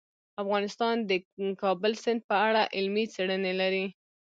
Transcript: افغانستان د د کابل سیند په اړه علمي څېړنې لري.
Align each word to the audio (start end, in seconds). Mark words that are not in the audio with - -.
افغانستان 0.41 0.95
د 1.03 1.05
د 1.09 1.11
کابل 1.63 1.93
سیند 2.03 2.21
په 2.29 2.35
اړه 2.47 2.61
علمي 2.75 3.05
څېړنې 3.13 3.53
لري. 3.61 3.85